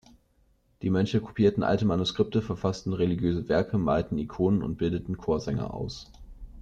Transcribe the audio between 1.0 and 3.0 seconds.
kopierten alte Manuskripte, verfassten